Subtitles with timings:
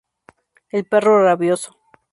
[0.71, 1.77] El perro rabioso